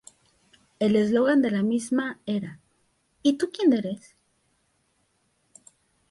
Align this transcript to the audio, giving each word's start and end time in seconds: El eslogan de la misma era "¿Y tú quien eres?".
El 0.79 0.95
eslogan 0.95 1.43
de 1.43 1.51
la 1.51 1.61
misma 1.61 2.19
era 2.25 2.59
"¿Y 3.21 3.33
tú 3.37 3.51
quien 3.51 3.71
eres?". 3.71 4.15